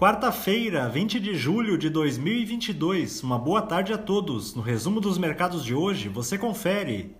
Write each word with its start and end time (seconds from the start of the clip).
Quarta-feira, 0.00 0.88
20 0.88 1.20
de 1.20 1.34
julho 1.34 1.76
de 1.76 1.90
2022. 1.90 3.22
Uma 3.22 3.38
boa 3.38 3.60
tarde 3.60 3.92
a 3.92 3.98
todos. 3.98 4.54
No 4.54 4.62
resumo 4.62 4.98
dos 4.98 5.18
mercados 5.18 5.62
de 5.62 5.74
hoje, 5.74 6.08
você 6.08 6.38
confere. 6.38 7.14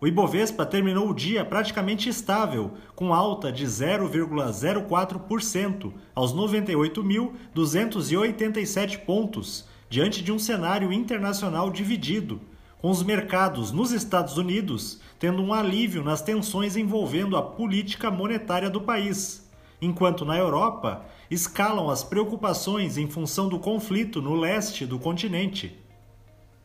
O 0.00 0.06
Ibovespa 0.06 0.64
terminou 0.64 1.10
o 1.10 1.14
dia 1.14 1.44
praticamente 1.44 2.08
estável, 2.08 2.74
com 2.94 3.12
alta 3.12 3.50
de 3.50 3.66
0,04% 3.66 5.92
aos 6.14 6.32
98.287 6.32 8.98
pontos, 8.98 9.66
diante 9.88 10.22
de 10.22 10.30
um 10.30 10.38
cenário 10.38 10.92
internacional 10.92 11.68
dividido, 11.68 12.40
com 12.80 12.90
os 12.90 13.02
mercados 13.02 13.72
nos 13.72 13.90
Estados 13.90 14.38
Unidos 14.38 15.00
tendo 15.18 15.42
um 15.42 15.52
alívio 15.52 16.04
nas 16.04 16.22
tensões 16.22 16.76
envolvendo 16.76 17.36
a 17.36 17.42
política 17.42 18.08
monetária 18.08 18.70
do 18.70 18.82
país 18.82 19.49
enquanto 19.80 20.24
na 20.24 20.36
Europa 20.36 21.06
escalam 21.30 21.88
as 21.88 22.04
preocupações 22.04 22.98
em 22.98 23.08
função 23.08 23.48
do 23.48 23.58
conflito 23.58 24.20
no 24.20 24.34
leste 24.34 24.84
do 24.84 24.98
continente. 24.98 25.78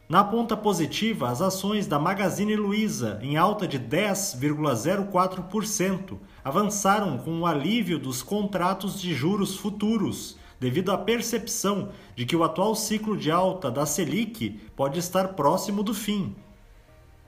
Na 0.07 0.23
ponta 0.23 0.55
positiva, 0.55 1.29
as 1.29 1.41
ações 1.41 1.87
da 1.87 1.97
Magazine 1.97 2.55
Luiza, 2.55 3.17
em 3.23 3.37
alta 3.37 3.67
de 3.67 3.79
10,04%, 3.79 6.19
avançaram 6.43 7.17
com 7.17 7.39
o 7.39 7.45
alívio 7.47 7.97
dos 7.97 8.21
contratos 8.21 9.01
de 9.01 9.15
juros 9.15 9.55
futuros, 9.55 10.37
devido 10.59 10.91
à 10.91 10.97
percepção 10.97 11.89
de 12.15 12.23
que 12.23 12.35
o 12.35 12.43
atual 12.43 12.75
ciclo 12.75 13.17
de 13.17 13.31
alta 13.31 13.71
da 13.71 13.83
Selic 13.85 14.59
pode 14.75 14.99
estar 14.99 15.29
próximo 15.29 15.81
do 15.81 15.93
fim. 15.93 16.35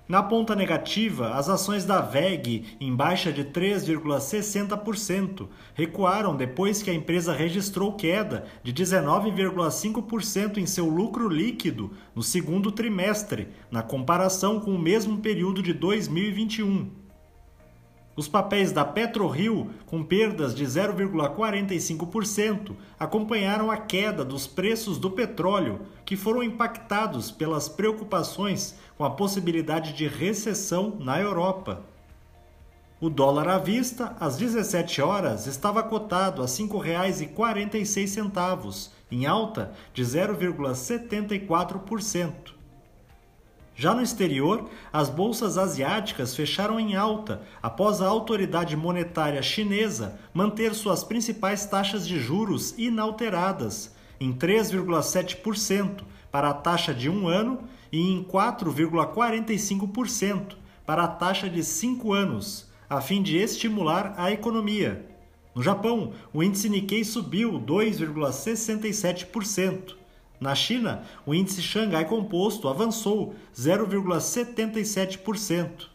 Na 0.07 0.23
ponta 0.23 0.55
negativa, 0.55 1.33
as 1.33 1.49
ações 1.49 1.83
da 1.83 1.99
VEG, 1.99 2.77
em 2.79 2.95
baixa 2.95 3.29
de 3.29 3.43
3,60%, 3.43 5.49
recuaram 5.73 6.33
depois 6.33 6.81
que 6.81 6.89
a 6.89 6.93
empresa 6.93 7.33
registrou 7.33 7.91
queda 7.91 8.45
de 8.63 8.71
19,5% 8.71 10.59
em 10.59 10.65
seu 10.65 10.87
lucro 10.87 11.27
líquido 11.27 11.91
no 12.15 12.23
segundo 12.23 12.71
trimestre, 12.71 13.49
na 13.69 13.83
comparação 13.83 14.61
com 14.61 14.73
o 14.73 14.79
mesmo 14.79 15.17
período 15.17 15.61
de 15.61 15.73
2021. 15.73 17.06
Os 18.17 18.27
papéis 18.27 18.71
da 18.71 18.83
PetroRio, 18.83 19.69
com 19.85 20.03
perdas 20.03 20.55
de 20.55 20.65
0,45%, 20.65 22.75
acompanharam 22.99 23.69
a 23.69 23.77
queda 23.77 24.25
dos 24.25 24.47
preços 24.47 24.97
do 24.97 25.11
petróleo, 25.11 25.81
que 26.03 26.15
foram 26.15 26.41
impactados 26.41 27.29
pelas 27.29 27.69
preocupações 27.69 28.73
com 28.97 29.05
a 29.05 29.11
possibilidade 29.11 29.93
de 29.93 30.07
recessão 30.07 30.97
na 30.99 31.21
Europa. 31.21 31.83
O 32.99 33.07
dólar 33.07 33.49
à 33.49 33.59
vista, 33.59 34.15
às 34.19 34.35
17 34.35 34.99
horas, 34.99 35.45
estava 35.45 35.83
cotado 35.83 36.41
a 36.41 36.45
R$ 36.45 36.51
5,46, 36.51 38.89
em 39.11 39.27
alta 39.27 39.73
de 39.93 40.01
0,74%. 40.01 42.56
Já 43.79 43.93
no 43.93 44.01
exterior, 44.01 44.71
as 44.91 45.07
bolsas 45.07 45.55
asiáticas 45.55 46.35
fecharam 46.35 46.79
em 46.79 46.95
alta 46.95 47.43
após 47.61 48.01
a 48.01 48.07
autoridade 48.07 48.75
monetária 48.75 49.39
chinesa 49.43 50.19
manter 50.33 50.73
suas 50.73 51.03
principais 51.03 51.67
taxas 51.67 52.07
de 52.07 52.19
juros 52.19 52.73
inalteradas, 52.75 53.93
em 54.19 54.33
3,7% 54.33 56.01
para 56.31 56.49
a 56.49 56.55
taxa 56.55 56.91
de 56.91 57.07
um 57.07 57.27
ano 57.27 57.59
e 57.91 58.01
em 58.01 58.23
4,45% 58.23 60.55
para 60.83 61.03
a 61.03 61.07
taxa 61.07 61.47
de 61.47 61.63
cinco 61.63 62.13
anos, 62.13 62.67
a 62.89 62.99
fim 62.99 63.21
de 63.21 63.37
estimular 63.37 64.15
a 64.17 64.31
economia. 64.31 65.05
No 65.53 65.61
Japão, 65.61 66.13
o 66.33 66.41
índice 66.41 66.67
Nikkei 66.67 67.03
subiu 67.03 67.61
2,67%. 67.61 70.06
Na 70.39 70.53
China, 70.53 71.01
o 71.25 71.33
índice 71.33 71.59
Xangai 71.61 72.05
Composto 72.05 72.69
avançou 72.69 73.33
0,77%. 73.55 75.87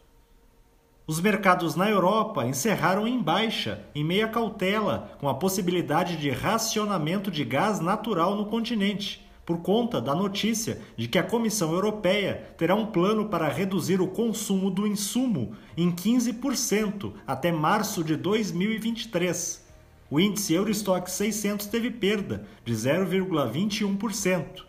Os 1.06 1.20
mercados 1.20 1.76
na 1.76 1.90
Europa 1.90 2.46
encerraram 2.46 3.06
em 3.06 3.20
baixa, 3.20 3.84
em 3.94 4.02
meia 4.04 4.28
cautela, 4.28 5.16
com 5.20 5.28
a 5.28 5.34
possibilidade 5.34 6.16
de 6.16 6.30
racionamento 6.30 7.30
de 7.30 7.44
gás 7.44 7.80
natural 7.80 8.34
no 8.34 8.46
continente, 8.46 9.22
por 9.44 9.58
conta 9.58 10.00
da 10.00 10.14
notícia 10.14 10.80
de 10.96 11.06
que 11.08 11.18
a 11.18 11.22
Comissão 11.22 11.72
Europeia 11.72 12.54
terá 12.56 12.74
um 12.74 12.86
plano 12.86 13.28
para 13.28 13.48
reduzir 13.48 14.00
o 14.00 14.08
consumo 14.08 14.70
do 14.70 14.86
insumo 14.86 15.54
em 15.76 15.90
15% 15.90 17.12
até 17.26 17.52
março 17.52 18.02
de 18.04 18.16
2023. 18.16 19.61
O 20.12 20.20
índice 20.20 20.52
Eurostock 20.52 21.10
600 21.10 21.66
teve 21.68 21.90
perda 21.90 22.46
de 22.66 22.74
0,21%. 22.74 24.64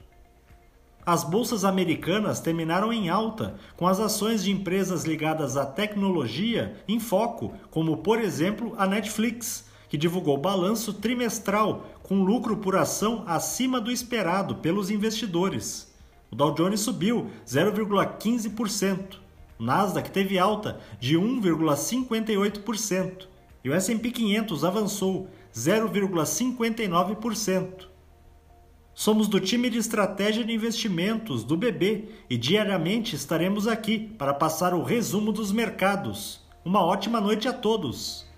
As 1.05 1.25
bolsas 1.25 1.65
americanas 1.65 2.39
terminaram 2.39 2.93
em 2.93 3.09
alta, 3.09 3.59
com 3.75 3.85
as 3.85 3.99
ações 3.99 4.41
de 4.41 4.51
empresas 4.51 5.03
ligadas 5.03 5.57
à 5.57 5.65
tecnologia 5.65 6.77
em 6.87 6.97
foco, 6.97 7.53
como 7.69 7.97
por 7.97 8.21
exemplo 8.21 8.73
a 8.77 8.87
Netflix, 8.87 9.69
que 9.89 9.97
divulgou 9.97 10.37
balanço 10.37 10.93
trimestral 10.93 11.87
com 12.01 12.23
lucro 12.23 12.55
por 12.55 12.77
ação 12.77 13.25
acima 13.27 13.81
do 13.81 13.91
esperado 13.91 14.55
pelos 14.55 14.89
investidores. 14.89 15.93
O 16.31 16.37
Dow 16.37 16.53
Jones 16.53 16.79
subiu 16.79 17.29
0,15%. 17.45 19.17
O 19.59 19.63
Nasdaq 19.63 20.09
teve 20.09 20.39
alta 20.39 20.79
de 21.01 21.17
1,58% 21.17 23.32
e 23.63 23.69
o 23.69 23.73
S&P 23.73 24.11
500 24.11 24.65
avançou 24.65 25.29
0,59%. 25.53 27.87
Somos 28.93 29.27
do 29.27 29.39
time 29.39 29.71
de 29.71 29.79
estratégia 29.79 30.43
de 30.43 30.53
investimentos 30.53 31.43
do 31.43 31.57
BB 31.57 32.09
e 32.29 32.37
diariamente 32.37 33.15
estaremos 33.15 33.67
aqui 33.67 33.97
para 33.99 34.33
passar 34.33 34.73
o 34.73 34.83
resumo 34.83 35.31
dos 35.31 35.51
mercados. 35.51 36.41
Uma 36.63 36.85
ótima 36.85 37.19
noite 37.19 37.47
a 37.47 37.53
todos. 37.53 38.31